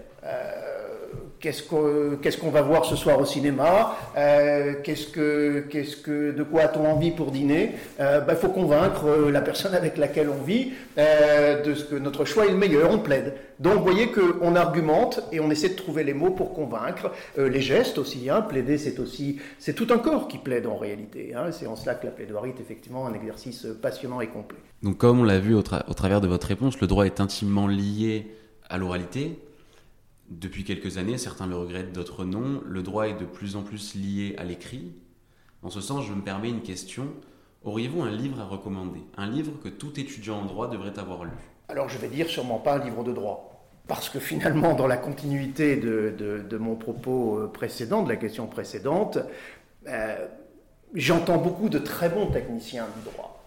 Qu'est-ce 1.40 1.62
qu'on 2.38 2.50
va 2.50 2.62
voir 2.64 2.86
ce 2.86 2.96
soir 2.96 3.20
au 3.20 3.26
cinéma, 3.26 3.96
euh, 4.18 4.74
qu'est-ce 4.84 5.08
que, 5.08 5.66
qu'est-ce 5.70 5.96
que, 5.96 6.32
de 6.32 6.42
quoi 6.42 6.64
a-t-on 6.64 6.86
envie 6.86 7.12
pour 7.12 7.32
dîner. 7.32 7.76
Il 8.00 8.04
euh, 8.04 8.22
bah, 8.22 8.36
faut 8.36 8.50
convaincre 8.50 9.06
euh, 9.06 9.30
la 9.30 9.42
personne 9.42 9.76
avec 9.76 9.98
laquelle 9.98 10.30
on 10.30 10.44
vit 10.44 10.72
de 10.98 11.74
ce 11.76 11.84
que 11.84 11.96
notre 11.96 12.26
choix 12.26 12.48
est 12.48 12.52
le 12.52 12.58
meilleur, 12.58 12.90
on 12.92 12.98
plaide. 12.98 13.36
Donc 13.60 13.76
vous 13.76 13.84
voyez 13.84 14.12
qu'on 14.12 14.56
argumente 14.56 15.22
et 15.32 15.40
on 15.40 15.52
essaie 15.52 15.70
de 15.70 15.76
trouver 15.76 16.04
les 16.04 16.14
mots 16.14 16.32
pour 16.32 16.54
convaincre, 16.54 17.12
les 17.38 17.62
gestes 17.62 17.98
aussi, 17.98 18.30
hein, 18.30 18.42
plaider 18.42 18.78
c'est 18.78 19.00
aussi, 19.00 19.40
c'est 19.60 19.74
tout 19.74 19.88
un 19.92 19.98
corps 20.00 20.28
qui 20.28 20.38
plaide 20.40 20.66
en 20.66 20.78
réalité. 20.78 21.34
Hein. 21.36 21.52
c'est 21.52 21.68
en 21.68 21.76
cela 21.76 21.96
que 21.96 22.06
la 22.06 22.12
plaidoirie 22.12 22.50
est 22.50 22.62
effectivement 22.62 23.06
un 23.06 23.14
exercice 23.14 23.68
passionnant 23.82 24.22
et 24.22 24.28
complet. 24.28 24.58
Donc 24.82 24.98
comme 24.98 25.20
on 25.20 25.24
l'a 25.24 25.40
vu 25.40 25.54
au 25.54 25.62
travers 25.62 26.22
de 26.22 26.28
votre 26.28 26.48
réponse, 26.48 26.80
le 26.82 26.88
droit 26.88 27.06
est 27.06 27.20
intimement 27.20 27.68
lié 27.68 28.28
à 28.70 28.78
l'oralité, 28.78 29.40
depuis 30.30 30.64
quelques 30.64 30.98
années, 30.98 31.18
certains 31.18 31.48
le 31.48 31.56
regrettent, 31.56 31.94
d'autres 31.94 32.26
non. 32.26 32.62
Le 32.66 32.84
droit 32.84 33.08
est 33.08 33.18
de 33.18 33.26
plus 33.26 33.56
en 33.56 33.64
plus 33.64 33.96
lié 33.96 34.36
à 34.38 34.44
l'écrit. 34.44 34.94
En 35.64 35.70
ce 35.70 35.82
sens, 35.82 36.06
je 36.06 36.14
me 36.14 36.22
permets 36.22 36.50
une 36.50 36.62
question. 36.62 37.08
Auriez-vous 37.64 38.02
un 38.02 38.12
livre 38.12 38.40
à 38.40 38.46
recommander? 38.46 39.02
Un 39.18 39.30
livre 39.30 39.54
que 39.64 39.70
tout 39.70 40.00
étudiant 40.00 40.40
en 40.40 40.46
droit 40.46 40.70
devrait 40.70 40.98
avoir 41.00 41.26
lu? 41.26 41.32
Alors 41.70 41.90
je 41.90 41.98
vais 41.98 42.08
dire 42.08 42.28
sûrement 42.28 42.60
pas 42.60 42.76
un 42.76 42.84
livre 42.84 43.04
de 43.04 43.14
droit. 43.14 43.54
Parce 43.88 44.10
que 44.10 44.20
finalement, 44.20 44.74
dans 44.74 44.88
la 44.88 44.98
continuité 44.98 45.78
de, 45.78 46.58
mon 46.58 46.76
propos 46.76 47.40
euh, 47.40 47.48
précédent, 47.48 48.04
de 48.04 48.10
la 48.10 48.18
question 48.18 48.48
précédente, 48.48 49.18
euh, 49.88 50.28
j'entends 50.94 51.38
beaucoup 51.38 51.70
de 51.70 51.80
très 51.80 52.10
bons 52.10 52.28
techniciens 52.28 52.88
du 52.98 53.10
droit 53.10 53.47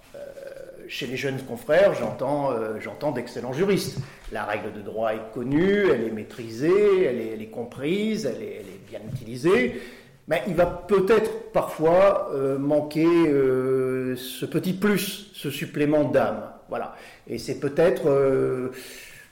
chez 0.91 1.07
les 1.07 1.17
jeunes 1.17 1.39
confrères, 1.39 1.93
euh, 1.93 2.81
j'entends 2.81 3.13
d'excellents 3.13 3.53
juristes. 3.53 3.99
La 4.33 4.45
règle 4.45 4.73
de 4.73 4.81
droit 4.81 5.15
est 5.15 5.33
connue, 5.33 5.89
elle 5.89 6.05
est 6.05 6.11
maîtrisée, 6.11 7.05
elle 7.05 7.41
est, 7.41 7.47
comprise, 7.47 8.27
elle 8.27 8.43
est, 8.43 8.65
bien 8.89 9.01
utilisée. 9.13 9.81
Mais 10.27 10.43
il 10.49 10.55
va 10.55 10.67
peut-être 10.67 11.53
parfois 11.53 12.31
euh, 12.35 12.59
manquer 12.59 13.07
euh, 13.07 14.17
ce 14.17 14.45
petit 14.47 14.73
plus, 14.73 15.31
ce 15.33 15.51
supplément 15.51 16.05
d'âme. 16.05 16.43
Voilà. 16.69 16.97
Et 17.29 17.39
c'est 17.39 17.61
peut-être 17.61 18.09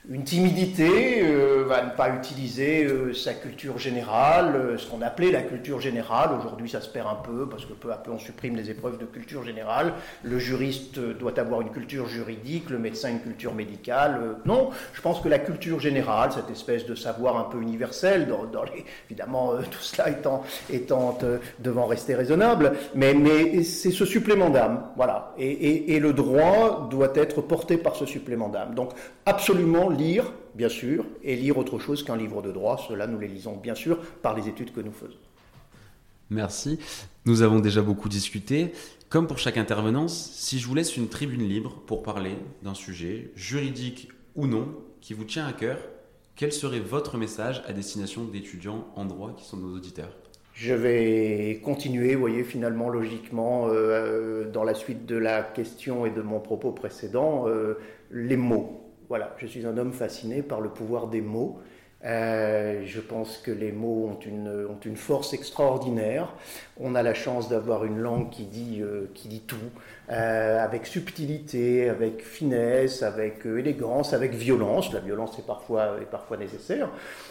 une 0.07 0.23
timidité, 0.23 1.21
euh, 1.23 1.65
va 1.67 1.83
ne 1.83 1.89
pas 1.89 2.09
utiliser 2.09 2.85
euh, 2.85 3.13
sa 3.13 3.33
culture 3.33 3.77
générale, 3.77 4.55
euh, 4.55 4.77
ce 4.77 4.87
qu'on 4.87 5.01
appelait 5.01 5.29
la 5.29 5.41
culture 5.41 5.81
générale. 5.81 6.29
Aujourd'hui, 6.39 6.69
ça 6.69 6.79
se 6.79 6.89
perd 6.89 7.07
un 7.07 7.15
peu 7.15 7.47
parce 7.49 7.65
que 7.65 7.73
peu 7.73 7.91
à 7.91 7.97
peu 7.97 8.09
on 8.11 8.17
supprime 8.17 8.55
les 8.55 8.71
épreuves 8.71 8.97
de 8.97 9.05
culture 9.05 9.43
générale. 9.43 9.93
Le 10.23 10.39
juriste 10.39 10.99
doit 10.99 11.37
avoir 11.37 11.61
une 11.61 11.69
culture 11.69 12.07
juridique, 12.07 12.69
le 12.69 12.79
médecin 12.79 13.09
une 13.09 13.19
culture 13.19 13.53
médicale. 13.53 14.37
non, 14.45 14.69
je 14.93 15.01
pense 15.01 15.19
que 15.19 15.27
la 15.27 15.37
culture 15.37 15.79
générale, 15.79 16.31
cette 16.31 16.49
espèce 16.49 16.85
de 16.85 16.95
savoir 16.95 17.37
un 17.37 17.43
peu 17.43 17.61
universel, 17.61 18.27
évidemment 19.09 19.53
tout 19.69 19.81
cela 19.81 20.09
étant, 20.09 21.17
devant 21.59 21.85
rester 21.85 22.15
raisonnable, 22.15 22.73
mais, 22.95 23.63
c'est 23.63 23.91
ce 23.91 24.05
supplément 24.05 24.49
d'âme, 24.49 24.83
voilà. 24.95 25.33
Et 25.37 25.99
le 25.99 26.13
droit 26.13 26.87
doit 26.89 27.11
être 27.15 27.41
porté 27.41 27.77
par 27.77 27.95
ce 27.95 28.05
supplément 28.05 28.49
d'âme. 28.49 28.73
Donc 28.75 28.91
absolument 29.25 29.89
lire, 29.99 30.31
bien 30.55 30.69
sûr, 30.69 31.05
et 31.23 31.35
lire 31.35 31.57
autre 31.57 31.79
chose 31.79 32.03
qu'un 32.03 32.17
livre 32.17 32.41
de 32.41 32.51
droit. 32.51 32.83
Cela, 32.87 33.07
nous 33.07 33.19
les 33.19 33.27
lisons, 33.27 33.55
bien 33.55 33.75
sûr, 33.75 33.99
par 34.21 34.35
les 34.35 34.47
études 34.47 34.73
que 34.73 34.81
nous 34.81 34.91
faisons. 34.91 35.17
Merci. 36.29 36.79
Nous 37.25 37.41
avons 37.41 37.59
déjà 37.59 37.81
beaucoup 37.81 38.09
discuté. 38.09 38.71
Comme 39.09 39.27
pour 39.27 39.39
chaque 39.39 39.57
intervenance, 39.57 40.31
si 40.33 40.59
je 40.59 40.67
vous 40.67 40.75
laisse 40.75 40.95
une 40.95 41.07
tribune 41.07 41.47
libre 41.47 41.81
pour 41.87 42.03
parler 42.03 42.35
d'un 42.61 42.75
sujet, 42.75 43.31
juridique 43.35 44.09
ou 44.35 44.45
non, 44.45 44.67
qui 45.01 45.13
vous 45.13 45.23
tient 45.23 45.47
à 45.47 45.53
cœur, 45.53 45.79
quel 46.35 46.53
serait 46.53 46.79
votre 46.79 47.17
message 47.17 47.63
à 47.67 47.73
destination 47.73 48.23
d'étudiants 48.23 48.87
en 48.95 49.05
droit 49.05 49.35
qui 49.35 49.45
sont 49.45 49.57
nos 49.57 49.75
auditeurs? 49.75 50.15
Je 50.53 50.73
vais 50.73 51.61
continuer, 51.63 52.15
vous 52.15 52.19
voyez, 52.19 52.43
finalement, 52.43 52.89
logiquement, 52.89 53.67
euh, 53.67 53.71
euh, 53.71 54.51
dans 54.51 54.63
la 54.63 54.73
suite 54.73 55.05
de 55.05 55.15
la 55.15 55.41
question 55.41 56.05
et 56.05 56.11
de 56.11 56.21
mon 56.21 56.39
propos 56.39 56.71
précédent, 56.71 57.45
euh, 57.47 57.75
les 58.11 58.37
mots. 58.37 58.88
Voilà, 59.09 59.33
je 59.37 59.47
suis 59.47 59.65
un 59.65 59.75
homme 59.77 59.91
fasciné 59.91 60.43
par 60.43 60.61
le 60.61 60.69
pouvoir 60.69 61.07
des 61.07 61.21
mots. 61.21 61.59
Euh, 62.05 62.83
je 62.85 63.01
pense 63.01 63.37
que 63.37 63.51
les 63.51 63.73
mots 63.73 64.09
ont 64.09 64.19
une, 64.19 64.95
force 64.95 65.33
extraordinaire. 65.33 66.33
On 66.79 66.95
a 66.95 67.03
la 67.03 67.13
chance 67.13 67.49
d'avoir 67.49 67.83
une 67.85 67.99
langue 67.99 68.29
qui 68.29 68.45
dit, 68.45 68.79
euh, 68.81 69.09
qui 69.13 69.27
dit 69.27 69.41
tout, 69.41 69.57
euh, 70.09 70.63
avec 70.63 70.85
subtilité, 70.85 71.89
avec 71.89 72.23
finesse, 72.23 73.03
avec 73.03 73.45
élégance, 73.45 74.13
avec 74.13 74.33
violence. 74.33 74.93
La 74.93 75.01
violence 75.01 75.37
est 75.39 75.45
parfois, 75.45 75.97
est 76.01 76.09
parfois 76.09 76.37
nécessaire. 76.37 76.89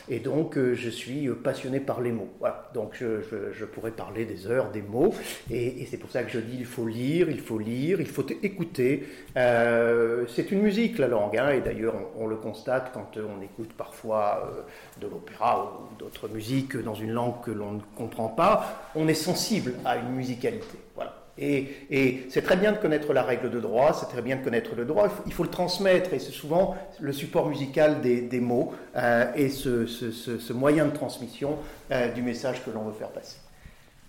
Et 0.09 0.21
donc, 0.21 0.59
je 0.59 0.91
suis 0.91 1.29
passionné 1.29 1.81
par 1.81 2.01
les 2.01 2.13
mots. 2.13 2.29
Donc, 2.75 2.95
je, 2.95 3.23
je, 3.53 3.65
pourrais 3.65 3.91
parler 3.91 4.25
des 4.25 4.47
heures, 4.47 4.71
des 4.71 4.83
mots. 4.83 5.15
Et, 5.51 5.87
c'est 5.91 5.97
pour 5.97 6.11
ça 6.11 6.23
que 6.23 6.31
je 6.31 6.39
dis 6.39 6.57
il 6.59 6.67
faut 6.67 6.87
lire, 6.87 7.31
il 7.31 7.41
faut 7.41 7.59
lire, 7.59 8.01
il 8.01 8.07
faut 8.07 8.27
écouter. 8.43 9.07
c'est 9.35 10.51
une 10.51 10.61
musique, 10.61 10.99
la 10.99 11.09
langue. 11.09 11.37
Hein, 11.37 11.51
et 11.51 11.61
d'ailleurs, 11.61 11.95
on, 12.17 12.27
le 12.27 12.37
constate 12.37 12.93
quand 12.93 13.17
on 13.17 13.43
écoute 13.43 13.73
parfois 13.77 14.58
de 15.01 15.07
l'opéra 15.07 15.81
ou 15.81 15.99
d'autres 15.99 16.29
musiques 16.29 16.77
dans 16.77 16.95
une 16.95 17.13
langue 17.13 17.41
que 17.45 17.51
l'on 17.51 17.73
ne 17.73 17.81
comprend 17.97 18.29
pas, 18.29 18.91
on 18.95 19.09
est 19.09 19.15
sensible 19.15 19.75
à 19.85 19.97
une 19.97 20.11
musicalité. 20.11 20.79
Voilà. 20.95 21.15
Et, 21.41 22.27
c'est 22.31 22.43
très 22.43 22.57
bien 22.57 22.73
de 22.73 22.79
connaître 22.79 23.13
la 23.13 23.23
règle 23.23 23.51
de 23.51 23.61
droit, 23.61 23.93
c'est 23.93 24.07
très 24.07 24.23
bien 24.23 24.37
de 24.37 24.43
connaître 24.43 24.75
le 24.75 24.85
droit, 24.85 25.09
il 25.27 25.33
faut, 25.33 25.45
le 25.45 25.51
transmettre, 25.51 26.13
et 26.13 26.19
c'est 26.19 26.33
souvent 26.33 26.77
le 27.01 27.13
support 27.13 27.49
musical 27.49 28.01
des, 28.01 28.41
mots 28.41 28.73
euh, 28.97 29.33
et 29.37 29.49
ce, 29.49 30.53
moyen 30.53 30.87
de 30.87 30.91
transmission 30.91 31.57
euh, 31.93 32.13
du 32.13 32.23
message 32.23 32.65
que 32.65 32.71
l'on 32.71 32.85
veut 32.85 32.93
faire 32.93 33.11
passer. 33.11 33.39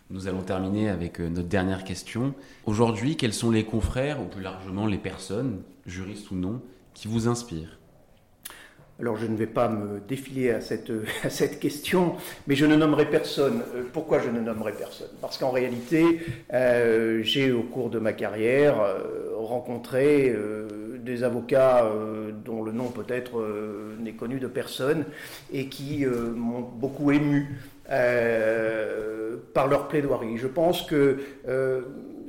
Nous 0.10 0.28
allons 0.28 0.42
terminer 0.42 0.90
avec 0.90 1.22
euh, 1.22 1.30
notre 1.30 1.48
dernière 1.48 1.84
question. 1.84 2.34
Aujourd'hui, 2.66 3.16
quels 3.16 3.34
sont 3.34 3.52
les 3.52 3.64
confrères, 3.64 4.20
ou 4.20 4.26
plus 4.26 4.42
largement 4.42 4.88
les 4.88 4.98
personnes, 4.98 5.62
juristes 5.86 6.32
ou 6.32 6.36
non, 6.36 6.62
qui 6.96 7.08
vous 7.08 7.28
inspirent? 7.28 7.79
Alors 9.00 9.16
je 9.18 9.26
ne 9.26 9.36
vais 9.36 9.48
pas 9.48 9.70
me 9.70 10.00
défiler 10.08 10.52
à 10.52 10.62
cette, 10.62 11.60
question, 11.60 12.16
mais 12.48 12.56
je 12.56 12.66
ne 12.66 12.76
nommerai 12.76 13.06
personne. 13.06 13.62
Euh, 13.76 13.84
pourquoi 13.92 14.20
je 14.20 14.30
ne 14.30 14.40
nommerai 14.40 14.74
personne? 14.74 15.10
Parce 15.22 15.38
qu'en 15.38 15.52
réalité, 15.52 16.20
euh, 16.54 17.22
j'ai 17.24 17.52
au 17.52 17.64
cours 17.64 17.90
de 17.90 18.00
ma 18.00 18.14
carrière 18.14 18.82
euh, 18.82 19.32
rencontré 19.36 20.36
des 21.00 21.24
avocats 21.24 21.90
dont 22.46 22.64
le 22.64 22.72
nom 22.72 22.90
peut-être 22.90 23.42
n'est 24.00 24.14
connu 24.14 24.40
de 24.40 24.48
personne 24.48 25.06
et 25.52 25.68
qui 25.68 26.06
m'ont 26.06 26.62
beaucoup 26.62 27.12
ému 27.12 27.58
par 27.90 29.68
leur 29.68 29.88
plaidoirie. 29.88 30.38
Je 30.38 30.48
pense 30.48 30.84
que 30.84 31.18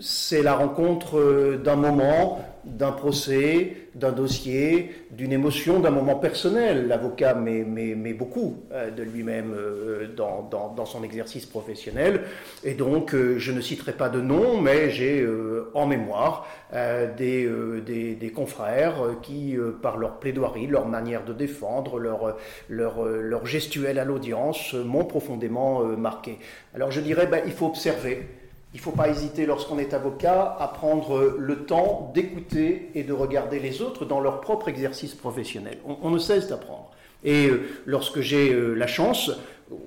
c'est 0.01 0.43
la 0.43 0.55
rencontre 0.55 1.59
d'un 1.63 1.77
moment 1.77 2.41
d'un 2.65 2.93
procès, 2.93 3.77
d'un 3.95 4.13
dossier, 4.13 4.91
d'une 5.11 5.33
émotion, 5.33 5.81
d'un 5.81 5.91
moment 5.91 6.17
personnel. 6.17 6.89
L'avocat 6.89 7.35
met, 7.35 7.65
beaucoup 8.13 8.65
euh, 8.73 8.91
de 8.91 9.03
lui-même 9.03 9.55
euh, 9.57 10.09
dans, 10.15 10.85
son 10.85 11.03
exercice 11.03 11.47
professionnel. 11.47 12.23
Et 12.65 12.75
donc, 12.75 13.15
euh, 13.15 13.39
je 13.39 13.53
ne 13.53 13.61
citerai 13.61 13.93
pas 13.93 14.09
de 14.09 14.21
nom, 14.21 14.61
mais 14.61 14.91
j'ai 14.91 15.27
en 15.75 15.87
mémoire 15.87 16.47
des, 17.17 17.49
des, 17.85 18.33
confrères 18.35 18.97
qui, 19.23 19.57
par 19.83 19.97
leur 19.97 20.19
plaidoirie, 20.19 20.67
leur 20.67 20.87
manière 20.87 21.25
de 21.25 21.33
défendre, 21.33 21.99
leur, 21.99 22.37
leur, 22.69 23.05
leur 23.05 23.47
gestuelle 23.47 23.99
à 23.99 24.05
l'audience, 24.05 24.75
m'ont 24.75 25.05
profondément 25.05 25.50
marqué. 25.97 26.39
Alors, 26.75 26.91
je 26.91 27.01
dirais, 27.01 27.27
ben, 27.27 27.43
il 27.47 27.53
faut 27.53 27.67
observer. 27.67 28.27
Il 28.73 28.77
ne 28.77 28.83
faut 28.83 28.93
pas 28.93 29.09
hésiter 29.09 29.47
lorsqu'on 29.47 29.79
est 29.81 29.95
avocat 29.95 30.57
à 30.61 30.69
prendre 30.69 31.35
le 31.37 31.65
temps 31.65 32.13
d'écouter 32.15 32.91
et 32.95 33.03
de 33.03 33.13
regarder 33.13 33.59
les 33.59 33.83
autres 33.83 34.05
dans 34.05 34.21
leur 34.21 34.41
propre 34.41 34.69
exercice 34.69 35.15
professionnel. 35.15 35.79
On, 35.85 36.11
ne 36.11 36.19
cesse 36.19 36.47
d'apprendre. 36.47 36.91
Et 37.25 37.49
euh, 37.49 37.63
lorsque 37.85 38.21
j'ai 38.21 38.53
euh, 38.53 38.75
la 38.75 38.87
chance, 38.87 39.33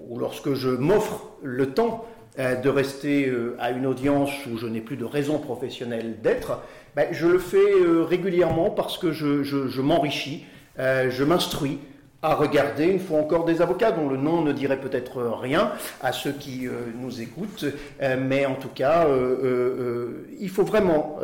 ou 0.10 0.20
lorsque 0.20 0.53
je 0.53 0.70
m'offre 0.70 1.27
le 1.41 1.74
temps 1.74 2.05
euh, 2.39 2.55
de 2.55 2.67
rester 2.67 3.32
à 3.58 3.72
une 3.72 3.86
audience 3.86 4.32
où 4.51 4.58
je 4.58 4.67
n'ai 4.67 4.82
plus 4.82 4.98
de 4.98 5.05
raison 5.05 5.39
professionnelle 5.39 6.20
d'être, 6.22 6.60
ben, 6.98 7.08
je 7.13 7.27
le 7.27 7.39
fais 7.39 7.74
régulièrement 8.05 8.70
parce 8.70 8.98
que 8.98 9.13
je 9.13 9.82
m'enrichis, 9.82 10.46
je 10.77 11.24
m'instruis, 11.24 11.79
à 12.24 12.36
regarder, 12.36 12.86
une 12.86 13.00
fois 13.00 13.20
encore, 13.20 13.44
des 13.44 13.62
avocats 13.62 13.92
dont 13.92 14.08
le 14.08 14.15
nom 14.15 14.42
ne 14.42 14.53
dirait 14.53 14.80
peut-être 14.80 15.22
rien 15.22 15.74
à 16.01 16.13
ceux 16.13 16.32
qui 16.32 16.68
euh, 16.68 16.72
nous 16.96 17.22
écoutent, 17.22 17.65
euh, 18.01 18.18
mais 18.20 18.46
en 18.46 18.56
tout 18.56 18.70
cas, 18.74 19.06
euh, 19.08 20.25
il 20.39 20.50
faut 20.50 20.63
vraiment 20.63 21.20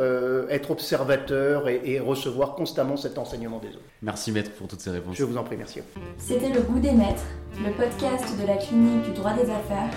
être 0.50 0.70
observateur 0.70 1.68
et, 1.68 1.98
recevoir 2.00 2.54
constamment 2.54 2.96
cet 2.96 3.18
enseignement 3.18 3.58
des 3.58 3.68
autres. 3.68 3.80
Merci 4.02 4.32
maître 4.32 4.50
pour 4.52 4.68
toutes 4.68 4.80
ces 4.80 4.90
réponses. 4.90 5.16
Je 5.16 5.24
vous 5.24 5.36
en 5.36 5.42
prie, 5.44 5.56
merci. 5.56 5.80
C'était 6.18 6.50
Le 6.50 6.60
Goût 6.60 6.78
des 6.78 6.92
Maîtres, 6.92 7.24
le 7.64 7.72
podcast 7.72 8.24
de 8.40 8.46
la 8.46 8.56
clinique 8.56 9.02
du 9.02 9.12
droit 9.12 9.32
des 9.32 9.50
affaires 9.50 9.90